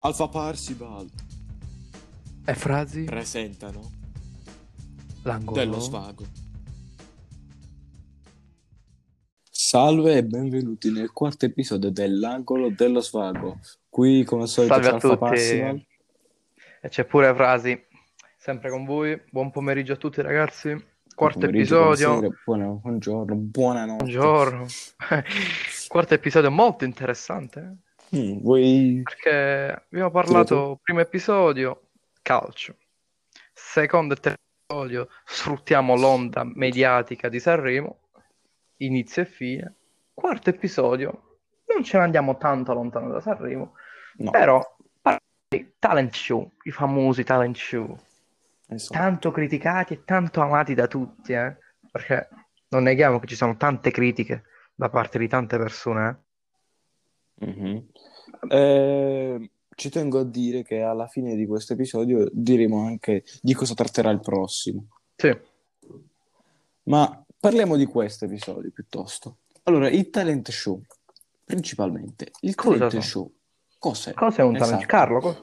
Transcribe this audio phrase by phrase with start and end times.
[0.00, 1.08] Alfa Parsibal
[2.44, 3.04] E frasi?
[3.04, 3.90] presentano
[5.22, 5.56] L'angolo.
[5.58, 6.24] dello svago.
[9.50, 13.58] Salve e benvenuti nel quarto episodio dell'angolo dello svago.
[13.88, 15.16] Qui come al solito Salve c'è a Alfa.
[15.18, 15.86] Parsibal.
[16.80, 17.86] E c'è pure frasi.
[18.38, 19.20] Sempre con voi.
[19.30, 20.74] Buon pomeriggio a tutti ragazzi.
[21.14, 22.08] Quarto Buon episodio.
[22.20, 24.04] buonasera, buona- buongiorno, buonanotte.
[24.04, 24.66] Buongiorno.
[25.88, 27.78] Quarto episodio molto interessante.
[28.10, 29.00] Eh, Mm, vuoi...
[29.02, 31.90] Perché abbiamo parlato, primo episodio,
[32.22, 32.76] calcio.
[33.52, 37.98] Secondo e terzo episodio, sfruttiamo l'onda mediatica di Sanremo.
[38.78, 39.74] Inizio e fine.
[40.14, 43.74] Quarto episodio, non ce ne andiamo tanto lontano da Sanremo.
[44.18, 44.76] No, Però,
[45.78, 47.96] talent show, i famosi talent show.
[48.68, 48.98] esatto.
[48.98, 51.56] tanto criticati e tanto amati da tutti, eh?
[51.90, 52.28] Perché
[52.68, 54.44] non neghiamo che ci sono tante critiche
[54.74, 56.24] da parte di tante persone.
[57.40, 57.86] Mhm.
[58.48, 63.74] Eh, ci tengo a dire che alla fine di questo episodio diremo anche di cosa
[63.74, 64.88] tratterà il prossimo.
[65.16, 65.36] Sì,
[66.84, 69.38] Ma parliamo di questo episodio piuttosto.
[69.64, 70.80] Allora, il talent show,
[71.44, 72.30] principalmente.
[72.40, 73.02] Il Cosa talent sono?
[73.02, 73.32] show,
[73.78, 74.14] cos'è?
[74.14, 74.68] cos'è un talent?
[74.78, 74.86] Esatto.
[74.86, 75.42] Carlo, cos-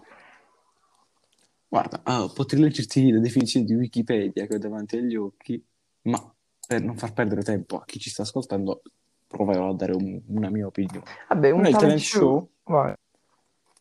[1.67, 5.61] Guarda, ah, potrei leggerti la definizione di Wikipedia che ho davanti agli occhi,
[6.03, 6.33] ma
[6.67, 8.81] per non far perdere tempo a chi ci sta ascoltando,
[9.28, 11.04] proverò a dare un- una mia opinione.
[11.30, 12.50] Vabbè, un talent talent show...
[12.64, 12.94] show.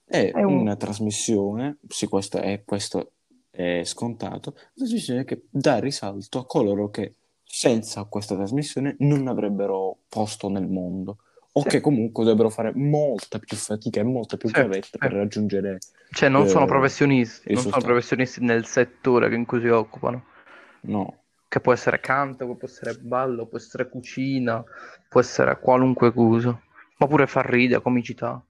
[0.06, 3.12] È, È un- una trasmissione, sì, questo è, questo
[3.50, 9.98] è scontato, una trasmissione che dà risalto a coloro che senza questa trasmissione non avrebbero
[10.08, 11.18] posto nel mondo
[11.52, 11.68] o Sì.
[11.68, 14.98] che comunque dovrebbero fare molta più fatica e molta più gavetta sì.
[14.98, 15.78] per raggiungere...
[16.10, 20.24] Cioè, non Eh, sono professionisti, non sono professionisti nel settore in cui si occupano.
[20.82, 21.22] No,
[21.54, 24.60] Che può essere canto, può essere ballo, può essere cucina,
[25.08, 26.60] può essere qualunque cosa.
[26.96, 28.44] Ma pure far ridere, comicità.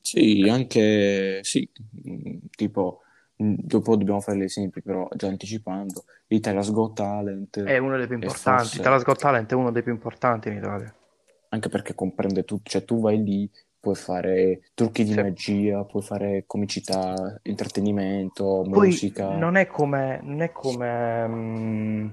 [0.00, 1.68] sì, anche, sì,
[2.02, 3.00] mh, tipo,
[3.36, 8.06] mh, dopo dobbiamo fare gli esempi, però già anticipando, Italia's Got Talent, È uno dei
[8.06, 8.62] più importanti.
[8.62, 10.94] forse- Italia Got Talent è uno dei più importanti in Italia.
[11.48, 15.20] anche perché comprende tutto, cioè tu vai lì, puoi fare trucchi di Sì.
[15.22, 19.36] magia, puoi fare comicità, intrattenimento, Poi musica.
[19.36, 22.08] non è come, non è come mm,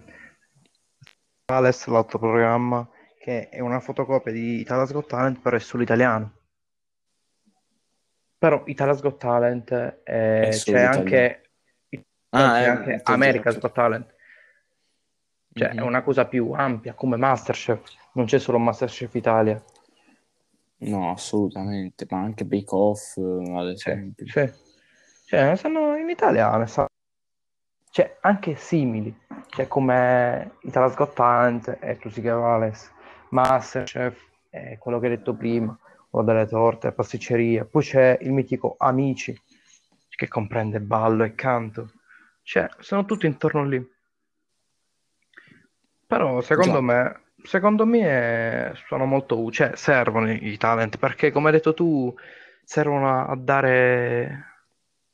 [1.49, 2.89] Ales, l'altro programma,
[3.19, 6.33] che è una fotocopia di Italia's Got Talent, però è solo italiano.
[8.37, 11.41] Però Italia's Got Talent è- È solo c'è anche,
[12.29, 13.59] Ah, c'è eh, anche inteso, America's.
[13.59, 14.15] Got Talent.
[15.53, 15.85] Cioè, è Mhm.
[15.87, 17.81] una cosa più ampia, come Masterchef.
[18.13, 19.61] Non c'è solo Masterchef Italia.
[20.79, 24.25] No, assolutamente, ma anche Bake Off, eh, ad esempio.
[24.27, 24.49] sì.
[25.25, 26.85] Cioè, sono in italiano, sa-
[27.89, 29.13] cioè, anche simili,
[29.49, 32.91] cioè come Italia's Got Talent e Tu si chiama Ales,
[33.29, 35.77] Masterchef, è quello che hai detto prima,
[36.11, 39.37] o delle torte, pasticceria, poi c'è il mitico Amici,
[40.09, 41.91] che comprende ballo e canto,
[42.43, 43.95] cioè, sono tutti intorno lì.
[46.05, 46.81] Però, secondo Già.
[46.81, 51.73] me, secondo me sono molto utili, cioè, servono i i talent, perché come hai detto
[51.73, 52.13] tu,
[52.63, 54.45] servono a, a dare,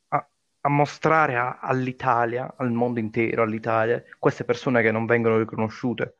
[0.08, 0.28] a,
[0.68, 6.16] mostrare a- all'Italia, al mondo intero, all'Italia, queste persone che non vengono riconosciute.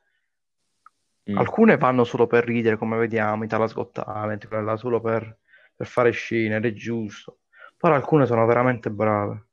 [1.29, 1.37] Mm.
[1.37, 5.37] Alcune vanno solo per ridere, come vediamo, Italia's Got Talent, quella solo per,
[5.75, 7.41] per fare scene, ed è giusto.
[7.77, 9.45] Però alcune sono veramente brave.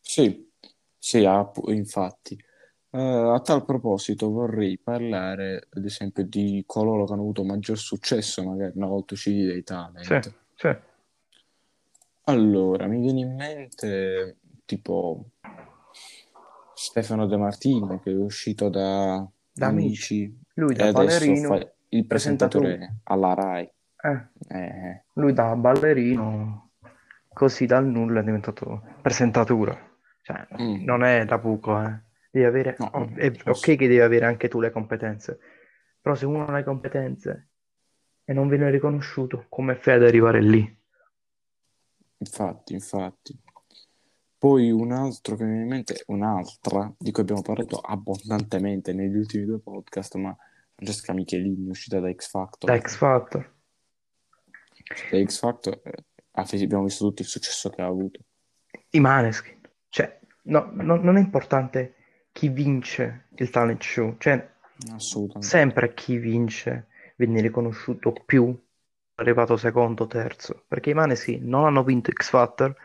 [0.00, 0.50] Sì,
[0.98, 1.24] sì,
[1.66, 2.36] infatti.
[2.90, 8.42] Eh, a tal proposito vorrei parlare, ad esempio, di coloro che hanno avuto maggior successo,
[8.42, 10.34] magari una volta usciti dai Sì, talent.
[10.54, 10.76] sì.
[12.24, 15.30] Allora, mi viene in mente tipo
[16.74, 22.06] Stefano De Martino che è uscito da Da Amici Lui da adesso ballerino, fa il
[22.06, 23.70] presentatore alla Rai.
[24.02, 26.70] eh, Eh, lui da ballerino,
[27.32, 29.76] così dal nulla è diventato presentatura.
[30.22, 30.84] Cioè, Mm.
[30.84, 31.98] non è da poco, eh.
[32.30, 35.38] Devi avere, No, oh, è ok che devi avere anche tu le competenze,
[36.00, 37.48] però se uno non ha le competenze
[38.24, 40.76] e non viene riconosciuto, come fai ad arrivare lì?
[42.18, 43.38] infatti, infatti.
[44.36, 49.16] Poi un altro che mi viene in mente, un'altra di cui abbiamo parlato abbondantemente negli
[49.16, 50.36] ultimi due podcast, ma
[50.74, 52.70] Francesca Michelini, uscita da X Factor.
[52.70, 53.54] Da X Factor.
[55.10, 58.20] Da X Factor eh, abbiamo visto tutti il successo che ha avuto.
[58.90, 59.60] I Maneskin.
[59.88, 61.94] Cioè, no, no- non è importante
[62.38, 64.48] chi vince il talent show, cioè
[65.40, 66.86] sempre chi vince
[67.16, 68.56] viene riconosciuto più
[69.16, 72.76] arrivato secondo, terzo, perché i Maneskin non hanno vinto X Factor,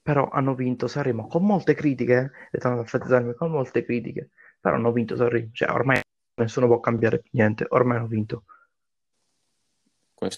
[0.00, 2.60] però hanno vinto Sanremo con molte critiche, eh,
[3.34, 4.30] con molte critiche,
[4.60, 6.00] però hanno vinto Sanremo, cioè ormai
[6.36, 8.44] nessuno può cambiare niente, ormai hanno vinto.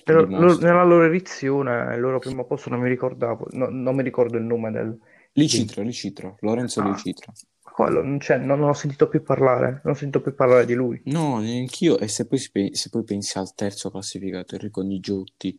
[0.03, 4.03] Però loro- nella loro edizione, il loro primo posto non mi ricordavo, no- non mi
[4.03, 4.99] ricordo il nome del...
[5.33, 6.89] Licitro, Licitro, Lorenzo Ah.
[6.89, 7.35] Licitro.
[7.73, 10.75] Quello, non, c'è, non, non ho sentito più parlare, non ho sentito più parlare di
[10.75, 11.01] lui.
[11.07, 11.99] No, neanch'io.
[11.99, 15.59] E se poi, pe- se poi pensi al terzo classificato, Enrico Nigiotti,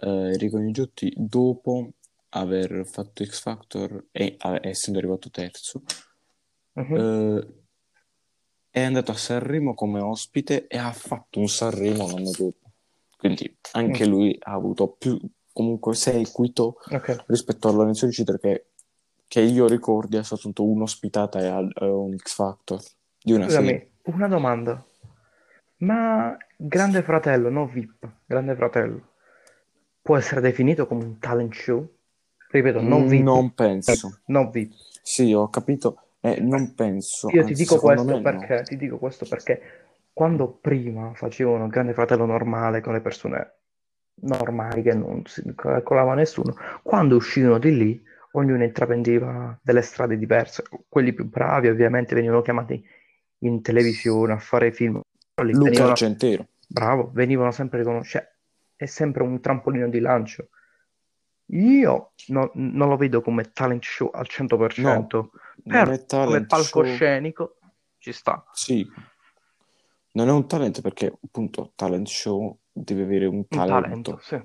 [0.00, 1.90] eh, Enrico Nigiotti dopo
[2.30, 5.82] aver fatto X Factor e a- essendo arrivato terzo,
[6.74, 6.96] Mhm.
[6.96, 7.48] eh,
[8.70, 12.70] è andato a Sanremo come ospite e ha fatto un Sanremo l'anno dopo.
[13.16, 14.10] Quindi anche Mm.
[14.10, 15.18] lui ha avuto più
[15.52, 17.24] comunque seguito Ok.
[17.26, 18.67] rispetto a Lorenzo Licitro che,
[19.28, 22.80] che io ricordi è stato un'ospitata e a un X Factor
[23.22, 23.90] di una serie.
[24.00, 24.84] Scusami, una domanda.
[25.78, 29.10] Ma Grande Fratello, no VIP, Grande Fratello,
[30.02, 31.86] può essere definito come un talent show?
[32.50, 33.22] Ripeto, non VIP.
[33.22, 34.20] Non penso.
[34.26, 34.72] non VIP.
[35.02, 36.02] Sì, ho capito.
[36.20, 37.28] Eh, non penso.
[37.30, 38.20] Io ti dico me no.
[38.22, 39.60] perché, ti dico questo perché
[40.12, 43.52] quando prima facevano Grande Fratello normale con le persone
[44.20, 48.02] normali che non si calcolava nessuno, quando uscivano di lì,
[48.32, 50.64] ognuno intraprendeva delle strade diverse.
[50.88, 52.82] Quelli più bravi ovviamente venivano chiamati
[53.38, 55.00] in televisione a fare film.
[55.40, 56.46] Luca venivano- Argentero.
[56.66, 58.24] Bravo, venivano sempre riconosciuti.
[58.76, 60.48] È sempre un trampolino di lancio.
[61.52, 65.30] Io no- non lo vedo come talent show al 100%, però
[65.64, 66.82] Non è come talent show.
[66.82, 67.56] palcoscenico
[67.98, 68.44] ci sta.
[68.52, 68.86] Sì.
[70.12, 73.80] Non è un talento perché appunto talent show deve avere un Un talento.
[73.80, 74.40] talento, sì.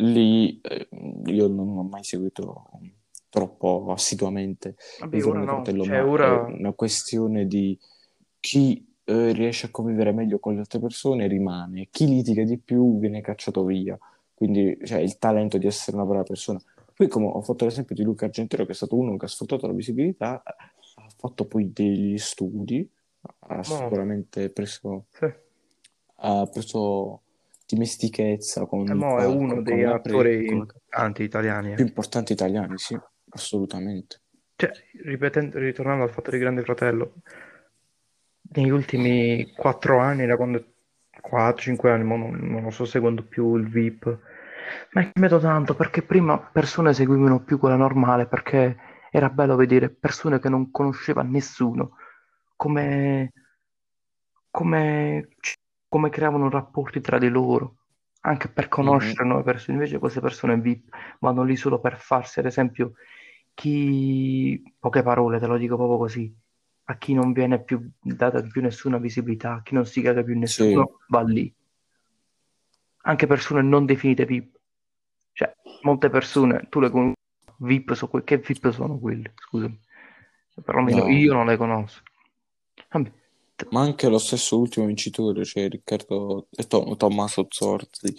[0.00, 0.88] Lì eh,
[1.26, 2.64] io non ho mai seguito
[3.30, 7.78] troppo assiduamente Vabbè, ora no, Fratello, cioè, ora- è una questione di
[8.40, 12.98] chi eh, riesce a convivere meglio con le altre persone rimane, chi litiga di più
[12.98, 13.98] viene cacciato via.
[14.34, 16.60] Quindi cioè, il talento di essere una brava persona.
[16.94, 19.66] Poi, come ho fatto l'esempio di Luca Argentero, che è stato uno che ha sfruttato
[19.66, 20.54] la visibilità, ha
[21.16, 22.88] fatto poi degli studi,
[23.40, 25.32] ha sicuramente preso, Sì.
[26.16, 27.22] ha preso
[27.66, 31.72] dimestichezza con E il mo è uno con dei attori pre- anti-italiani.
[31.72, 31.74] eh.
[31.74, 32.98] più importanti italiani, sì,
[33.30, 34.20] assolutamente.
[34.56, 34.70] Cioè,
[35.04, 37.14] ripetendo, ritornando al fatto di Grande Fratello,
[38.50, 40.64] negli ultimi quattro anni, da quando
[41.20, 44.18] 4-5 anni, non, non lo sto seguendo più il VIP,
[44.92, 48.76] ma è cambiato tanto perché prima persone seguivano più quella normale perché
[49.10, 51.96] era bello vedere persone che non conosceva nessuno,
[52.56, 53.32] come,
[54.50, 55.28] come,
[55.88, 57.76] come creavano rapporti tra di loro,
[58.22, 59.78] anche per conoscere nuove persone.
[59.78, 62.94] Invece queste persone VIP vanno lì solo per farsi, ad esempio,
[63.58, 66.32] chi, poche parole, te lo dico proprio così,
[66.84, 70.38] a chi non viene più data più nessuna visibilità, a chi non si caga più
[70.38, 71.52] nessuno, va lì.
[73.02, 74.56] Anche persone non definite VIP.
[75.32, 75.52] Cioè,
[75.82, 77.14] molte persone, tu le conosci,
[77.58, 79.28] VIP, so que- che VIP sono quelli?
[79.34, 79.80] Scusami.
[80.64, 81.08] Perlomeno No.
[81.08, 82.02] io non le conosco.
[82.90, 83.10] Vabbè,
[83.70, 88.14] Ma anche lo stesso ultimo vincitore, cioè Riccardo e Tom- Tommaso Zorzi,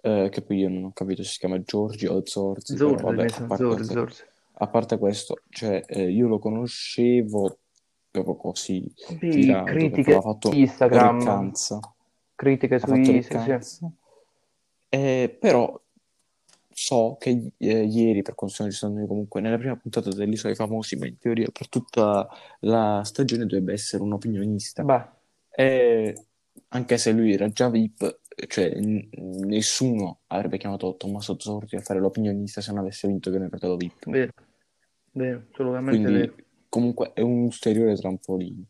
[0.00, 3.04] eh, che poi io non ho capito se si chiama Giorgio o Zorzi, però Zorzi,
[3.04, 4.24] vabbè, sa, parte, Zorzi, Zorzi.
[4.62, 7.58] A parte questo, cioè, eh, io lo conoscevo
[8.10, 11.80] proprio così, Vabbè, tirato, critiche fatto su Instagram, Riccanza,
[12.34, 13.86] critiche su Instagram, sì.
[14.88, 15.80] Eh, però
[16.74, 20.96] so che eh, ieri, per quanto sono registrando comunque nella prima puntata dell'Isola dei Famosi,
[20.96, 22.28] ma in teoria per tutta
[22.60, 24.84] la stagione dovrebbe essere un opinionista.
[24.84, 25.04] Beh,
[25.50, 26.26] E
[26.68, 29.08] anche se lui era già VIP, cioè n-
[29.44, 33.76] nessuno avrebbe chiamato Tommaso Zorzi a fare l'opinionista se non avesse vinto che ne fratello
[33.76, 34.08] VIP.
[34.10, 34.32] vero,
[35.12, 36.34] vero, assolutamente Quindi vero.
[36.68, 38.64] comunque è un ulteriore trampolino.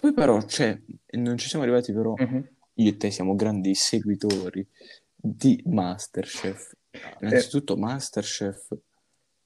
[0.00, 0.78] Poi però c'è,
[1.12, 2.48] non ci siamo arrivati però, Mhm.
[2.74, 4.66] io e te siamo grandi seguitori
[5.14, 6.74] di Masterchef.
[7.20, 8.76] Innanzitutto Masterchef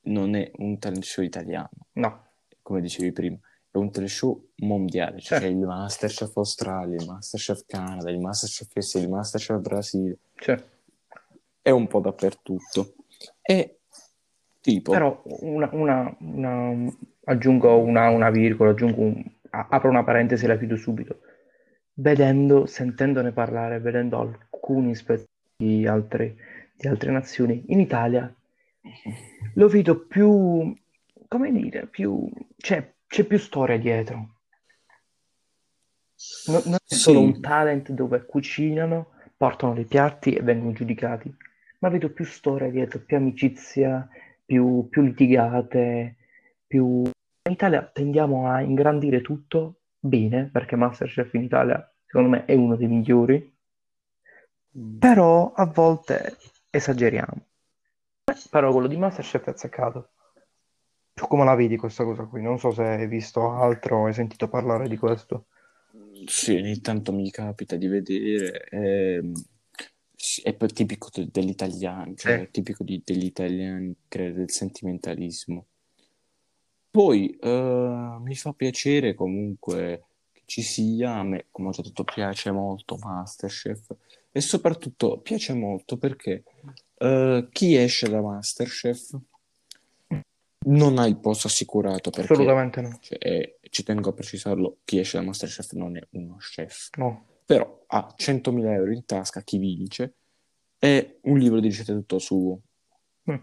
[0.02, 2.26] non è un talent show italiano, No,
[2.62, 3.36] come dicevi prima,
[3.70, 5.44] è un talent show mondiale, cioè Certo.
[5.44, 10.62] c'è il Masterchef Australia, il Masterchef Canada, il Masterchef USA, il Masterchef Brasile, cioè,
[11.62, 12.94] è un po' dappertutto.
[13.42, 13.77] E
[14.72, 16.92] tipo, però una, una- una-
[17.24, 21.20] aggiungo una, una virgola, aggiungo un- apro una parentesi e la chiudo subito.
[21.94, 26.36] Vedendo, sentendone parlare, vedendo alcuni spettacoli di altre,
[26.76, 28.32] di altre nazioni, in Italia
[29.54, 30.72] lo vedo più,
[31.26, 34.36] come dire, più, c'è, c'è più storia dietro.
[36.46, 37.00] Non, non è Sì.
[37.00, 41.32] solo un talent dove cucinano, portano dei piatti e vengono giudicati,
[41.80, 44.08] ma vedo più storia dietro, più amicizia,
[44.48, 46.16] più, più litigate,
[46.66, 47.02] più...
[47.02, 52.74] In Italia tendiamo a ingrandire tutto bene, perché Masterchef in Italia, secondo me, è uno
[52.74, 53.54] dei migliori,
[54.78, 56.38] mm, però a volte
[56.70, 57.46] esageriamo.
[58.50, 60.08] Però quello di Masterchef è azzeccato.
[61.12, 62.40] Tu come la vedi questa cosa qui?
[62.40, 65.48] Non so se hai visto altro o hai sentito parlare di questo.
[66.26, 68.64] Sì, ogni tanto mi capita di vedere.
[68.70, 69.57] ehm, Sì,
[70.42, 75.66] È tipico de- dell'italiano, cioè è tipico di- degli italiani, credo, del sentimentalismo.
[76.90, 82.02] Poi eh, mi fa piacere comunque che ci sia, a me, come ho già detto,
[82.02, 83.94] piace molto Masterchef
[84.32, 86.42] e soprattutto piace molto perché
[86.96, 89.16] eh, chi esce da Masterchef
[90.66, 92.98] non ha il posto assicurato perché Assolutamente no.
[93.00, 97.26] cioè, eh, ci tengo a precisarlo, chi esce da Masterchef non è uno chef, No.
[97.48, 100.16] Però ha 100.000 euro in tasca chi vince
[100.78, 102.60] e un libro di ricette tutto suo.
[103.30, 103.36] Mm.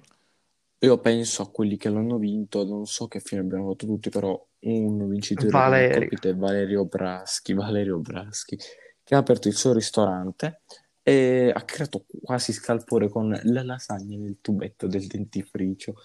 [0.78, 4.40] Io penso a quelli che l'hanno vinto, non so che fine abbiamo fatto tutti, però
[4.60, 5.98] un vincitore Valerio.
[5.98, 8.56] colpito è Valerio Braschi, Valerio Braschi,
[9.04, 10.62] che ha aperto il suo ristorante
[11.02, 15.96] e ha creato quasi scalpore con la lasagna nel tubetto del dentifricio.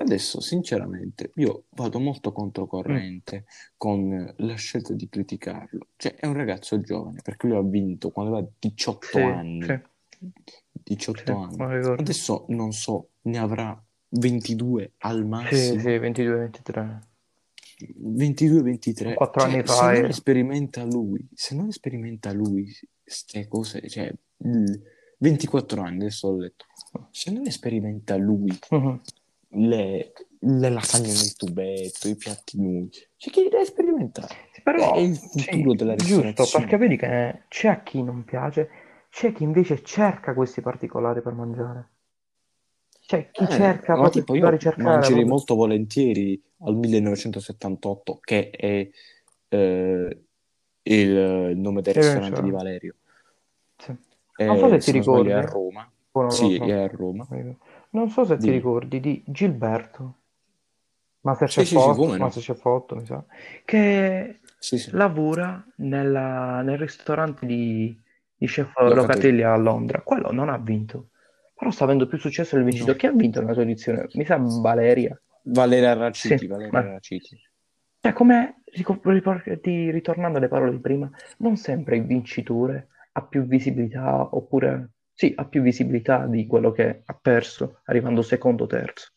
[0.00, 5.88] Adesso, sinceramente, io vado molto controcorrente con la scelta di criticarlo.
[5.96, 9.64] Cioè, è un ragazzo giovane, perché lui ha vinto quando aveva 18 Sì, anni.
[9.66, 9.80] sì,
[10.84, 11.30] 18 sì,
[11.62, 11.84] anni.
[11.98, 15.80] Adesso non so, ne avrà 22 al Sì, massimo.
[15.80, 17.00] sì, 22-23.
[17.80, 19.14] 22-23.
[19.14, 20.08] Quattro Cioè, anni se fa non era.
[20.08, 24.12] esperimenta lui, se non esperimenta lui queste cose, cioè,
[24.44, 24.82] il-
[25.18, 26.66] 24 anni, adesso ho letto.
[27.10, 29.00] Se non esperimenta lui Mhm.
[29.50, 34.34] Le, le lasagne nel tubetto, i piatti nudi, cioè, chi deve sperimentare?
[34.52, 36.64] Sì, Però, È il sì, futuro della giusto, ristorazione.
[36.66, 38.68] perché vedi che c'è a chi non piace,
[39.10, 41.88] c'è chi invece cerca questi particolari per mangiare.
[43.06, 44.42] C'è chi Eh, cerca ma tipo io
[44.76, 48.88] mangerei molto volentieri al 1978, che è
[49.48, 50.22] eh,
[50.82, 52.94] il nome del Sì, ristorante cioè, di Valerio.
[53.78, 53.96] sì.
[54.44, 55.90] Non so Eh, se ti è a ricordi, Roma.
[56.12, 57.26] o non lo Sì, è a Roma.
[57.90, 58.56] Non so se ti Dimmi.
[58.58, 60.14] ricordi di Gilberto,
[61.20, 62.24] Sì, Masterchef sì, sì, 8, come no?
[62.24, 63.24] Masterchef 8, mi sa,
[63.64, 64.90] che Sì, sì.
[64.92, 67.96] lavora nella- nel ristorante di,
[68.36, 68.94] di chef Locatelli.
[68.94, 70.00] Locatelli a Londra.
[70.02, 71.08] Quello non ha vinto,
[71.54, 72.92] però sta avendo più successo del vincitore.
[72.92, 72.98] No.
[72.98, 74.06] Chi ha vinto nella sua edizione?
[74.14, 75.20] Mi sa Valeria.
[75.44, 77.40] Valeria Raciti, Sì, Valeria ma Raciti.
[78.00, 83.22] cioè, come rico- ripor- ti- ritornando alle parole di prima, non sempre il vincitore ha
[83.22, 88.66] più visibilità, oppure sì, ha più visibilità di quello che ha perso, arrivando secondo o
[88.68, 89.08] terzo.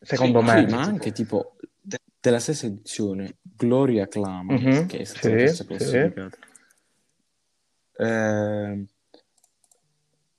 [0.00, 0.66] Secondo Sì, me.
[0.68, 5.64] ma anche tipo de- della stessa edizione, Gloria Clama, Mhm, che è stata Sì, terza
[5.64, 5.66] sì.
[5.66, 6.38] classificata,
[7.98, 8.86] ehm,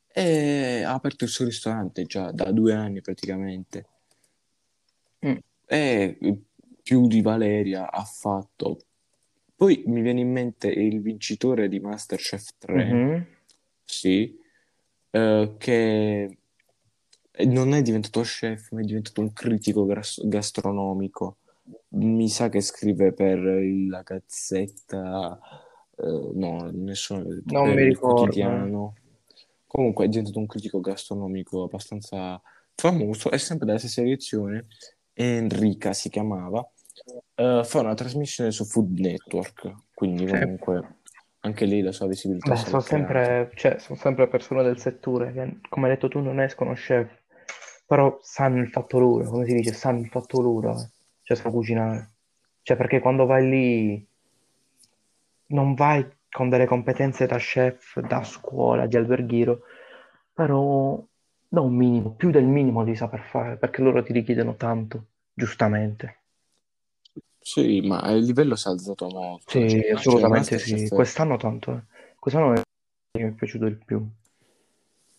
[0.08, 3.86] e ha aperto il suo ristorante già da due anni praticamente.
[5.24, 5.38] Mm.
[5.68, 6.18] E
[6.82, 8.80] più di Valeria ha fatto.
[9.58, 13.26] Poi mi viene in mente il vincitore di Masterchef 3, Mhm.
[13.84, 14.40] sì,
[15.10, 16.38] eh, che
[17.46, 21.38] non è diventato chef, ma è diventato un critico gras- gastronomico.
[21.90, 25.40] Mi sa che scrive per la Gazzetta,
[25.98, 28.16] eh, no, nessuno, Non mi ricordo.
[28.16, 28.94] quotidiano.
[29.66, 32.40] Comunque è diventato un critico gastronomico abbastanza
[32.76, 34.68] famoso, è sempre della stessa edizione.
[35.14, 36.64] Enrica si chiamava.
[37.36, 40.34] Eh, fa una trasmissione su Food Network, quindi Sì.
[40.34, 40.96] comunque
[41.42, 45.60] anche lei la sua visibilità Beh, sono sempre, cioè, sono sempre persone del settore che,
[45.70, 47.10] come hai detto tu, non escono chef,
[47.86, 50.90] però sanno il fatto loro, come si dice, sanno il fatto loro, eh.
[51.22, 52.12] Cioè sanno cucinare.
[52.62, 54.08] Cioè, perché quando vai lì
[55.48, 59.62] non vai con delle competenze da chef, da scuola, di alberghiero,
[60.34, 61.02] però
[61.48, 66.17] da un minimo, più del minimo di saper fare, perché loro ti richiedono tanto, giustamente.
[67.48, 69.58] Sì, ma il livello si è alzato molto.
[69.58, 70.72] Sì, Cioè, assolutamente sì.
[70.72, 71.82] Masterchef- Quest'anno tanto, eh.
[72.20, 74.06] Quest'anno mi è piaciuto di più.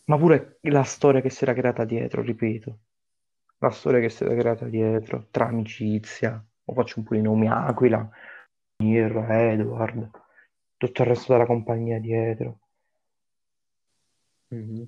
[0.04, 2.78] Ma pure la storia che si era creata dietro, ripeto.
[3.60, 7.48] La storia che si era creata dietro, tra amicizia, o faccio un po' i nomi,
[7.48, 8.06] Aquila,
[8.82, 10.10] Mir, Edward,
[10.76, 12.58] tutto il resto della compagnia dietro.
[14.48, 14.86] Mhm.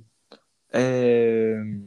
[0.73, 1.87] Ehm,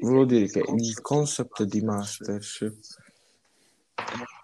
[0.00, 3.02] volevo dire che il concept di Masterchef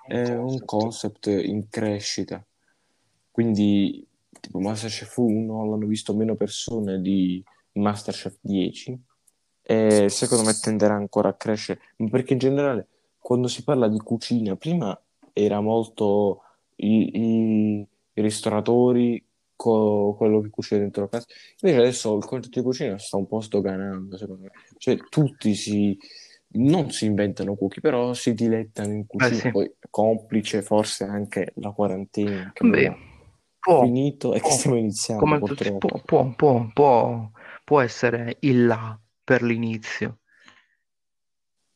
[0.07, 2.45] è un concept in crescita,
[3.31, 4.07] quindi
[4.41, 7.43] tipo Masterchef 1 l'hanno visto meno persone di
[7.73, 8.99] Masterchef 10
[9.63, 11.81] e secondo me tenderà ancora a crescere,
[12.11, 12.87] perché in generale
[13.19, 14.99] quando si parla di cucina, prima
[15.33, 16.43] era molto
[16.77, 17.11] i,
[17.79, 21.27] i- ristoratori con quello che cucina dentro la casa,
[21.61, 24.51] invece adesso il concetto di cucina sta un po' sdoganando, secondo me.
[24.79, 25.97] Cioè tutti si,
[26.53, 29.51] non si inventano cookie, però si dilettano in cucina, sì.
[29.51, 32.97] poi complice forse anche la quarantena che Beh,
[33.59, 35.87] può, finito e che stiamo iniziando come purtroppo.
[35.89, 37.31] può, può, può, può,
[37.65, 40.21] può essere il là per l'inizio,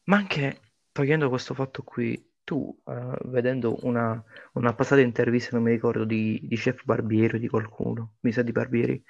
[0.04, 0.61] ma anche
[0.92, 6.40] togliendo questo fatto qui, tu, eh, vedendo una, una passata intervista, non mi ricordo, di,
[6.42, 9.02] di Chef Barbieri o di qualcuno, mi sa di Barbieri,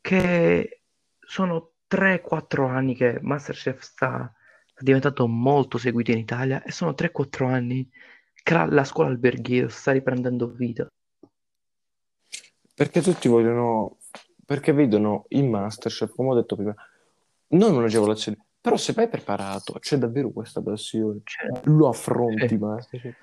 [0.00, 0.82] che
[1.20, 4.32] sono 3-4 anni che Masterchef sta,
[4.66, 7.88] sta diventando molto seguito in Italia e sono 3-4 anni
[8.54, 10.86] la, la scuola alberghiera sta riprendendo vita.
[12.74, 13.98] Perché tutti vogliono,
[14.44, 16.74] perché vedono in Masterchef, come ho detto prima,
[17.48, 22.56] non un'agevolazione, però se vai preparato, c'è davvero questa passione, Cioè, lo affronti sì.
[22.58, 23.16] Masterchef,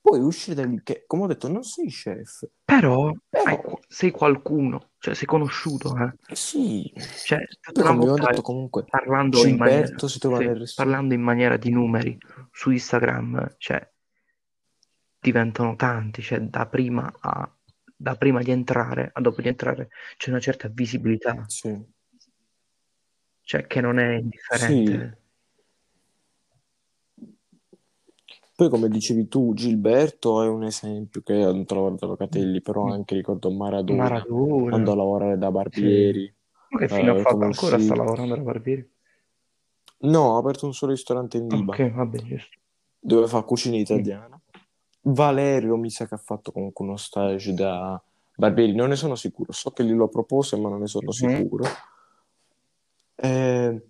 [0.00, 4.10] puoi uscire da lì che, come ho detto, non sei chef, Però però hai- sei
[4.10, 6.12] qualcuno, cioè sei conosciuto, eh.
[6.26, 6.92] eh sì,
[7.24, 7.40] Cioè,
[7.72, 12.18] volta detto comunque, parlando in maniera, si trova sì, nel parlando in maniera di numeri
[12.50, 13.88] su Instagram, cioè
[15.20, 17.54] diventano tanti, cioè da prima a
[18.02, 21.78] da prima di entrare a dopo di entrare c'è una certa visibilità, sì,
[23.42, 25.18] cioè che non è sì, indifferente.
[28.56, 32.90] poi come dicevi tu, Gilberto è un esempio che hanno trovato Locatelli, però Mm.
[32.90, 35.52] anche ricordo Maradona, Maradona, andò a lavorare da sì.
[35.52, 36.34] Barbieri,
[36.70, 37.34] Ma che fine ha eh, fatto?
[37.34, 38.90] come Ancora sta lavorando da Barbieri?
[40.02, 42.58] no, ha aperto un solo ristorante in Liba, Ok, vabbè, giusto.
[42.98, 44.40] dove fa cucina italiana.
[45.02, 48.00] Valerio mi sa che ha fatto comunque uno stage da
[48.36, 51.12] Barbieri, non ne sono sicuro, so che glielo propose, ma non ne sono Mhm.
[51.12, 51.64] sicuro.
[53.16, 53.82] Eh,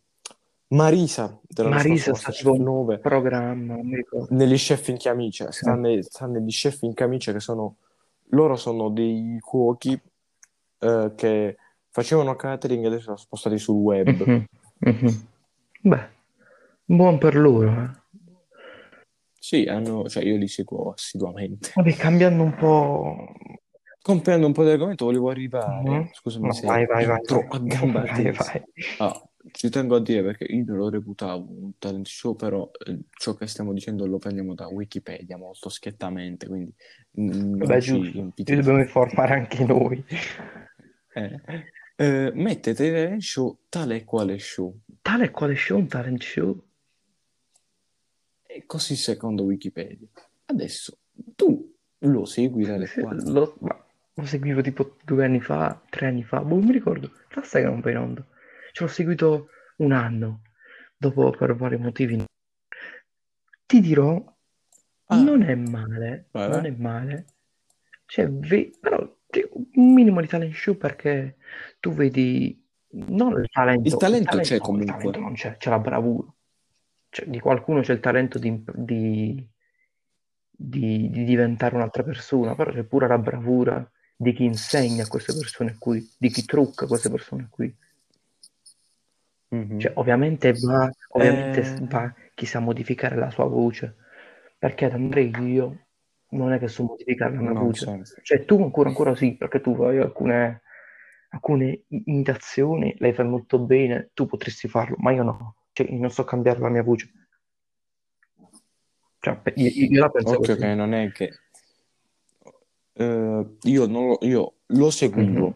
[0.69, 3.77] Marisa dell'anno Marisa sta tipo Masterchef un 9, programma,
[4.31, 5.61] negli chef in camicia, Sì.
[5.63, 7.77] sta, ne- sta negli chef in camicia che sono,
[8.31, 10.01] loro sono dei cuochi
[10.83, 11.57] eh, che
[11.89, 14.09] facevano catering e adesso sono spostati sul web.
[14.27, 14.45] Mhm,
[14.79, 15.27] mhm.
[15.83, 16.09] Beh,
[16.85, 18.00] buon per loro, eh.
[19.51, 21.73] Sì, hanno, cioè io li seguo assiduamente.
[21.75, 23.33] Vabbè, cambiando un po'.
[24.01, 26.09] Comprendo un po' di argomento, volevo arrivare, Mhm.
[26.13, 27.59] scusami No, se vai, vai, vai, entro vai.
[27.59, 28.63] a gamba Vai, vai.
[28.99, 33.01] Ah, ci tengo a dire perché io non lo reputavo un talent show, però eh,
[33.19, 36.73] ciò che stiamo dicendo lo prendiamo da Wikipedia molto schiettamente, quindi
[37.11, 38.33] Vabbè, giusto.
[38.37, 40.05] Ci dobbiamo informare anche noi.
[41.13, 41.41] Eh,
[41.97, 46.57] eh, mettete talent show tale e quale show, Tale e quale show, un talent show?
[48.71, 50.07] Così secondo Wikipedia.
[50.47, 50.97] Adesso
[51.35, 53.21] tu lo segui tale e Sì, quale.
[53.25, 53.59] Lo,
[54.15, 57.11] lo seguivo tipo due anni fa, tre anni fa, boh, non mi ricordo.
[57.35, 58.25] Basta che non va in onda.
[58.71, 60.43] Ce l'ho seguito un anno,
[60.97, 62.23] dopo per vari motivi.
[63.67, 64.13] Ti dirò,
[65.09, 67.25] non Ah, è male, vai, non è male.
[68.07, 68.99] Cioè, ve- però
[69.75, 71.39] un minimo di talent show perché
[71.81, 75.21] tu vedi non il Il talento, il talento talento, c'è no, il talento comunque.
[75.21, 76.33] non c'è, c'è la bravura.
[77.11, 79.47] Cioè, di qualcuno c'è il talento di, di-
[80.51, 85.35] di- di diventare un'altra persona, però c'è pure la bravura di chi insegna a queste
[85.35, 87.75] persone qui, di chi trucca queste persone qui.
[89.53, 89.79] Mhm.
[89.81, 93.97] Cioè, ovviamente va, ovviamente Eh, va chi sa modificare la sua voce,
[94.59, 95.87] perché ad Andrea io
[96.31, 97.85] non è che so modificare la mia non voce.
[97.85, 98.21] sempre.
[98.23, 100.63] Cioè, tu ancora, ancora sì, perché tu fai alcune,
[101.31, 105.55] alcune imitazioni, le fai molto bene, tu potresti farlo, ma io no.
[105.81, 107.11] Cioè, io non so cambiare la mia voce.
[109.21, 110.75] Cioè, io, io- la penso Ok, ok, così.
[110.75, 111.31] non è che
[112.95, 115.53] eh, io, non lo, io lo seguivo, Mhm.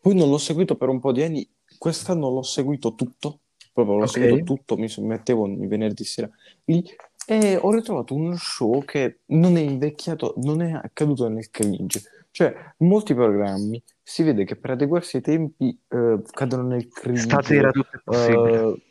[0.00, 1.46] poi non l'ho seguito per un po' di anni,
[1.78, 3.40] quest'anno l'ho seguito tutto,
[3.72, 4.10] proprio l'ho Ok.
[4.10, 6.28] seguito tutto, mi mettevo ogni venerdì sera
[6.64, 6.82] lì
[7.26, 12.02] e ho ritrovato un show che non è invecchiato, non è caduto nel cringe.
[12.30, 17.70] Cioè, molti programmi si vede che per adeguarsi ai tempi eh, cadono nel Stasera cringe.
[17.70, 18.56] tutto è possibile.
[18.58, 18.82] eh,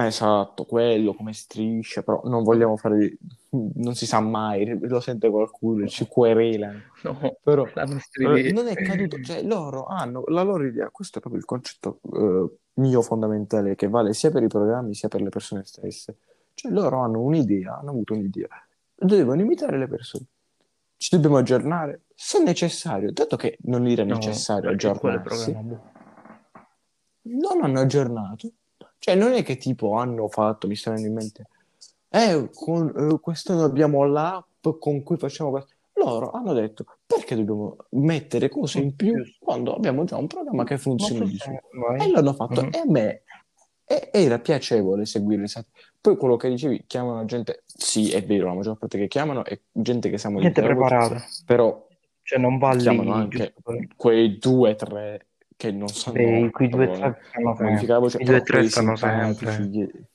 [0.00, 3.16] Esatto, quello come striscia, però non vogliamo fare,
[3.50, 7.68] non si sa mai, lo sente qualcuno, ci querelano, No, però
[8.52, 12.58] non è caduto, cioè loro hanno la loro idea, questo è proprio il concetto eh,
[12.74, 16.18] mio fondamentale che vale sia per i programmi sia per le persone stesse,
[16.54, 18.46] cioè loro hanno un'idea, hanno avuto un'idea,
[18.94, 20.26] devono imitare le persone,
[20.96, 22.02] ci dobbiamo aggiornare.
[22.14, 25.80] Se necessario, dato che non era No, necessario il aggiornarsi, boh.
[27.22, 28.52] non hanno aggiornato.
[28.98, 31.46] Cioè, non è che tipo hanno fatto, mi sta venendo in mente,
[32.10, 35.72] eh, con, eh, quest'anno abbiamo l'app con cui facciamo questo.
[35.94, 40.78] Loro hanno detto, perché dobbiamo mettere cose in più quando abbiamo già un programma che
[40.78, 41.60] funziona di se...
[41.98, 42.70] E l'hanno fatto, Mhm.
[42.72, 43.22] e a me
[43.84, 45.44] e- era piacevole seguire.
[46.00, 49.58] Poi quello che dicevi, chiamano gente, sì, è vero, la maggior parte che chiamano è
[49.72, 51.24] gente che sa Gente preparata.
[51.44, 51.84] però
[52.22, 53.88] Cioè, non va chiamano anche per...
[53.96, 55.26] quei due o tre
[55.58, 57.86] che non sanno Beh, quei due tre sempre.
[57.86, 59.36] la voce, I due tre simpatici.
[59.36, 60.08] sempre.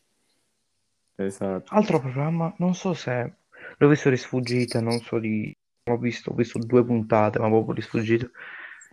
[1.16, 1.74] Esatto.
[1.76, 3.34] Altro programma, non so se
[3.78, 5.54] l'ho visto di sfuggita, non so di...
[5.92, 8.26] Ho visto, ho visto due puntate, ma proprio di sfuggita.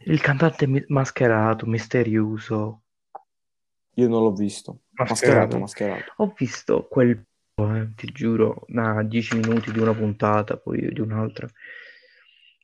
[0.06, 2.82] Il cantante mi- mascherato, misterioso.
[3.94, 4.80] Io non l'ho visto.
[4.90, 5.58] Mascherato, Mascherato.
[5.58, 6.12] mascherato.
[6.16, 7.10] Ho visto quel
[7.54, 11.46] eh, ti giuro, na 10 minuti di una puntata, poi di un'altra.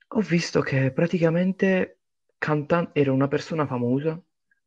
[0.09, 1.99] Ho visto che praticamente
[2.38, 4.20] canta- era una persona famosa,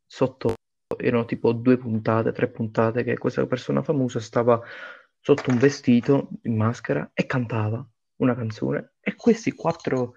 [0.06, 0.54] sotto
[0.98, 4.62] erano tipo due puntate, tre puntate, che questa persona famosa stava
[5.20, 7.86] sotto un vestito in maschera e cantava
[8.18, 8.94] una canzone.
[9.00, 10.16] E questi quattro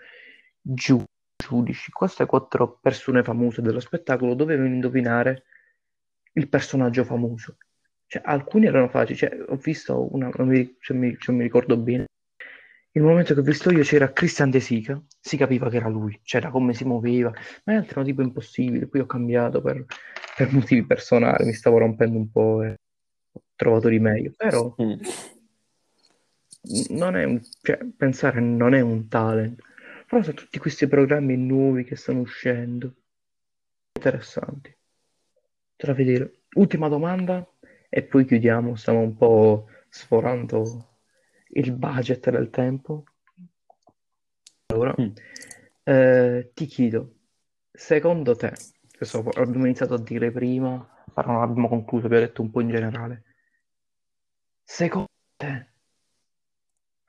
[0.61, 1.05] giu-
[1.37, 5.45] giudici, queste quattro persone famose dello spettacolo dovevano indovinare
[6.35, 7.57] il personaggio famoso.
[8.07, 11.77] Cioè, alcuni erano facili, cioè, ho visto una, non mi, se mi, se mi ricordo
[11.77, 12.07] bene,
[12.95, 16.19] il momento che ho visto io c'era Christian De Sica, si capiva che era lui,
[16.23, 17.33] c'era come si muoveva,
[17.65, 19.85] ma altri erano tipo impossibili, poi ho cambiato per,
[20.37, 22.77] per motivi personali, mi stavo rompendo un po' e
[23.33, 25.01] ho trovato di meglio, però Mm.
[26.91, 29.61] non è un, cioè, pensare non è un talent,
[30.07, 32.95] però sono tutti questi programmi nuovi che stanno uscendo,
[33.95, 34.75] interessanti.
[35.77, 36.41] Tra vedere.
[36.55, 37.49] Ultima domanda
[37.89, 40.92] e poi chiudiamo, stiamo un po' sforando
[41.55, 43.05] il budget del tempo.
[44.67, 45.11] Allora, Mm.
[45.85, 47.15] eh, ti chiedo,
[47.71, 48.53] secondo te,
[48.97, 52.69] questo abbiamo iniziato a dire prima, però non abbiamo concluso, abbiamo detto un po' in
[52.71, 53.25] generale.
[54.65, 55.67] Secondo te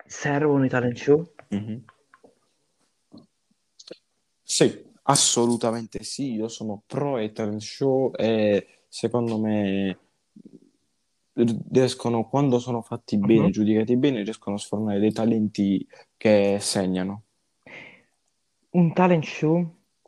[0.06, 1.34] servono i talent show?
[1.49, 1.86] Mhm.
[4.45, 9.97] Sì, assolutamente sì, io sono pro ai talent show e secondo me
[11.35, 13.51] riescono, quando sono fatti bene, Mhm.
[13.51, 15.85] giudicati bene, riescono a sfornare dei talenti
[16.17, 17.23] che segnano.
[18.71, 19.55] Un talent show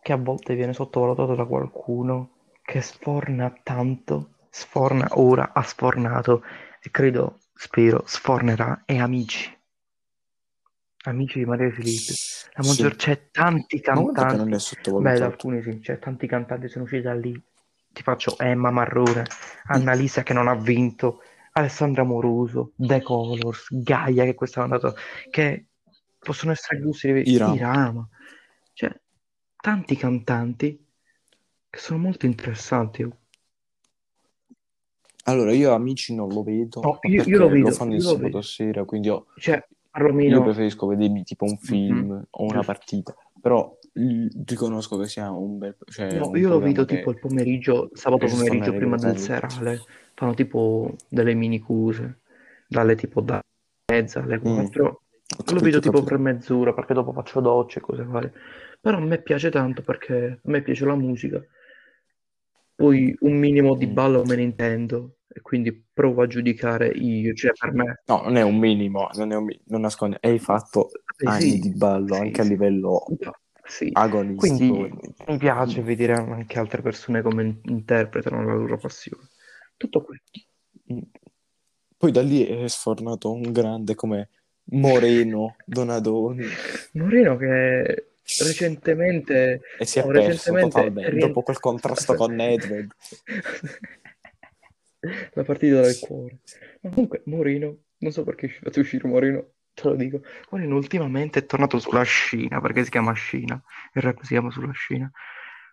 [0.01, 2.31] che a volte viene sottovalutato da qualcuno
[2.63, 6.43] che sforna tanto, sforna ora, ha sfornato
[6.81, 9.55] e credo, spero, sfornerà, è Amici.
[11.05, 12.13] Amici di Maria Filippi.
[12.53, 12.63] La Sì.
[12.63, 14.35] maggior c'è tanti cantanti.
[14.38, 14.57] non è
[14.97, 17.39] Beh, alcuni sì, c'è tanti cantanti sono usciti da lì.
[17.95, 19.23] Ti faccio Emma Marrone,
[19.67, 21.21] Annalisa che non ha vinto,
[21.53, 24.95] Alessandra Moroso, The Colors, Gaia che quest'anno è andato,
[25.29, 25.67] che
[26.19, 27.53] possono essere gusti di Irama.
[27.55, 28.10] Irama.
[28.73, 28.99] Cioè,
[29.55, 30.86] tanti cantanti
[31.69, 33.10] che sono molto interessanti.
[35.27, 38.10] Allora, io amici non lo vedo, No, io, io lo vedo, fanno io il lo
[38.10, 38.41] sabato vedo.
[38.41, 43.15] sera, quindi io, Cioè, io Romino, preferisco vedermi tipo un film Mhm, o una partita,
[43.45, 43.77] però
[44.47, 48.25] riconosco che sia un bel, cioè No, un io lo vedo tipo il pomeriggio, sabato
[48.25, 49.84] pomeriggio prima del serale,
[50.15, 52.21] fanno tipo delle mini cose,
[52.67, 53.39] dalle tipo da
[53.91, 54.86] mezza alle Mm, 4.
[54.86, 58.34] ho Lo vedo tipo per mezz'ora perché dopo faccio docce e cose varie.
[58.81, 61.39] Però a me piace tanto perché a me piace la musica.
[62.73, 63.93] Poi un minimo di Mm.
[63.93, 68.01] ballo me ne intendo e quindi provo a giudicare io, cioè per me.
[68.08, 70.89] No, non è un minimo, non è un non nasconde, hai fatto
[71.23, 73.06] Anni sì, di ballo anche a livello
[73.67, 73.89] Sì.
[73.93, 74.75] agonistico.
[74.75, 79.30] Quindi mi piace vedere anche altre persone come in- interpretano la loro passione.
[79.78, 80.21] Tutto qui.
[80.93, 80.99] Mm.
[81.97, 84.30] Poi da lì è sfornato un grande come
[84.65, 86.45] Moreno Donadoni
[86.93, 88.08] Moreno che
[88.43, 92.91] recentemente e si è no, perso totalmente dopo quel contrasto con Nedved.
[95.34, 96.39] la partita del cuore.
[96.82, 100.21] Ma comunque Moreno, non so perché è fatto uscire Moreno, te lo dico.
[100.49, 103.61] Moreno ultimamente è tornato sulla scina, perché si chiama scina,
[103.93, 105.11] il rap si chiama sulla scina.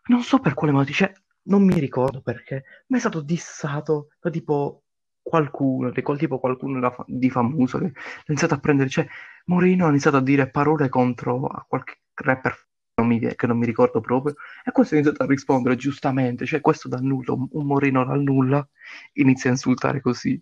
[0.06, 1.12] Non so per quale motivo, cioè,
[1.44, 4.82] non mi ricordo perché, ma è stato dissato da tipo
[5.22, 9.06] qualcuno, di tipo qualcuno fa- di famoso che ha iniziato a prendere, cioè
[9.46, 13.66] Moreno ha iniziato a dire parole contro a qualche rapper non mi che non mi
[13.66, 14.34] ricordo proprio,
[14.64, 18.66] e questo ha iniziato a rispondere giustamente, cioè questo dal nulla, un, Moreno dal nulla
[19.14, 20.40] inizia a insultare così.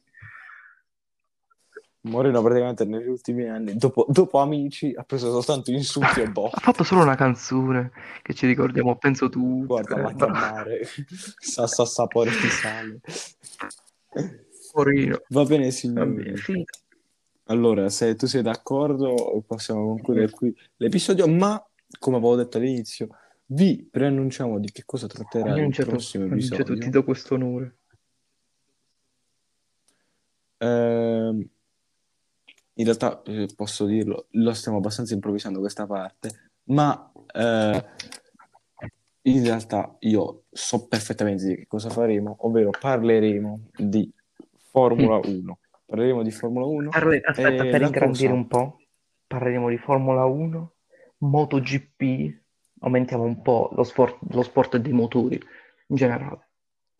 [2.02, 6.60] Moreno praticamente negli ultimi anni, dopo, dopo Amici, ha preso soltanto insulti e Ha botte.
[6.60, 7.90] fatto solo una canzone
[8.22, 9.66] che ci ricordiamo, penso tu.
[9.66, 10.32] Guarda, eh, latte a no.
[10.32, 10.80] mare,
[11.38, 13.00] sa, sa sapore di sale.
[14.74, 15.20] Moreno.
[15.28, 16.14] Va bene, Va signori.
[16.14, 16.78] bene, finita.
[17.44, 21.62] Allora, se tu sei d'accordo, possiamo concludere qui l'episodio, ma
[21.98, 23.08] come avevo detto all'inizio,
[23.46, 26.90] vi preannunciamo di che cosa tratterà il Annunciato, prossimo annunciato, ti episodio.
[26.92, 27.76] do questo onore.
[30.58, 31.48] Ehm,
[32.80, 37.84] in realtà, eh, posso dirlo, lo stiamo abbastanza improvvisando questa parte, ma eh,
[39.22, 44.10] in realtà io so perfettamente di che cosa faremo, ovvero parleremo di
[44.70, 45.58] Formula 1.
[45.84, 48.32] Parleremo di Formula 1 Parle- Aspetta, per ingrandire cosa...
[48.32, 48.78] un po',
[49.26, 50.72] parleremo di Formula 1,
[51.18, 52.38] MotoGP,
[52.80, 55.38] aumentiamo un po' lo sport, lo sport dei motori
[55.88, 56.48] in generale.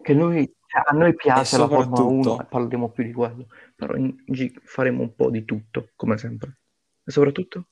[0.03, 3.95] Che noi, cioè, a noi piace la Formula 1 e parleremo più di quello, però
[3.97, 6.59] in G faremo un po' di tutto, come sempre.
[7.05, 7.67] E soprattutto?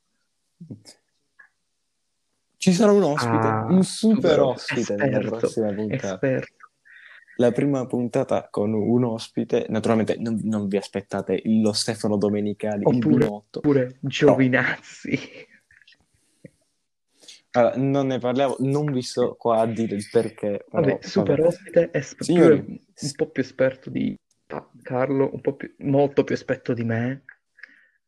[2.57, 6.15] ci sarà un ospite, Ah, un super ospite nella esperto, prossima puntata.
[6.15, 6.55] esperto.
[7.37, 12.97] la prima puntata con un ospite, naturalmente non, non vi aspettate lo Stefano Domenicali, il
[12.97, 13.59] Oppure, binotto.
[13.61, 15.17] oppure Giovinazzi.
[17.59, 20.65] Allora, non ne parliamo, non vi sto qua a dire il perché.
[20.71, 21.49] però, Vabbè, super vabbè.
[21.49, 24.17] ospite, esp- Signori, un po' più esperto di
[24.83, 27.25] Carlo, un po' più, molto più esperto di me.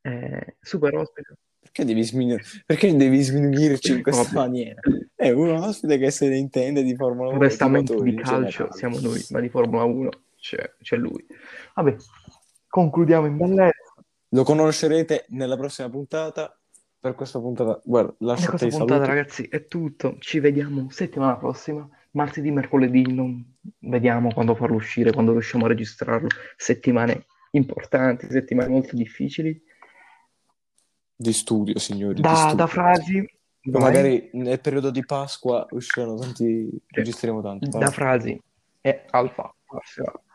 [0.02, 1.34] Eh, super ospite.
[1.58, 4.34] perché devi, sminu- perché devi sminuirci in questa Vabbè.
[4.36, 4.80] maniera?
[5.14, 8.76] È un ospite che se ne intende di Formula 1 Onestamente tifotori di calcio generale.
[8.78, 11.26] siamo noi, ma di Formula 1 c'è, c'è lui.
[11.74, 11.96] Vabbè,
[12.68, 13.74] concludiamo in bellezza.
[14.28, 16.59] Lo conoscerete nella prossima puntata.
[17.00, 19.08] Per questa puntata, guarda, Per lasciate questa puntata, saluti.
[19.16, 20.16] ragazzi, è tutto.
[20.18, 23.10] Ci vediamo settimana prossima, martedì, mercoledì.
[23.12, 23.56] Non...
[23.78, 26.28] Vediamo quando farlo uscire, quando riusciamo a registrarlo.
[26.56, 29.58] Settimane importanti, settimane molto difficili.
[31.16, 32.54] Di studio, signori, Da, studio.
[32.56, 33.14] da frasi,
[33.64, 33.82] vai.
[33.82, 36.80] magari nel periodo di Pasqua usciranno tanti, Sì.
[36.88, 37.68] registriamo tanti.
[37.70, 37.92] da vai.
[37.92, 38.42] frasi
[38.82, 39.54] e alfa.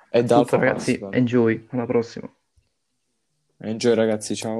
[0.09, 0.91] E da Tutto, ragazzi.
[0.93, 1.17] Alfa Pasqua.
[1.19, 1.67] Enjoy.
[1.69, 2.31] Alla prossima.
[3.57, 4.53] Enjoy ragazzi, ciao.